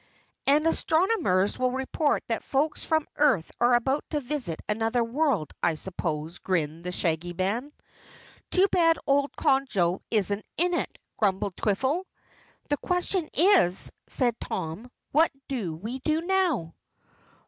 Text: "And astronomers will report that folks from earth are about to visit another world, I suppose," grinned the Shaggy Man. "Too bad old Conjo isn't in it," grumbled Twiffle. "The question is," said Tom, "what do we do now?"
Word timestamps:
"And 0.47 0.65
astronomers 0.65 1.59
will 1.59 1.69
report 1.69 2.23
that 2.27 2.43
folks 2.43 2.83
from 2.83 3.05
earth 3.17 3.51
are 3.61 3.75
about 3.75 4.03
to 4.09 4.19
visit 4.19 4.59
another 4.67 5.03
world, 5.03 5.53
I 5.61 5.75
suppose," 5.75 6.39
grinned 6.39 6.85
the 6.85 6.91
Shaggy 6.91 7.33
Man. 7.33 7.71
"Too 8.49 8.65
bad 8.71 8.97
old 9.05 9.31
Conjo 9.35 10.01
isn't 10.09 10.43
in 10.57 10.73
it," 10.73 10.97
grumbled 11.17 11.55
Twiffle. 11.55 12.05
"The 12.69 12.77
question 12.77 13.29
is," 13.35 13.91
said 14.07 14.39
Tom, 14.41 14.89
"what 15.11 15.31
do 15.47 15.75
we 15.75 15.99
do 15.99 16.21
now?" 16.21 16.73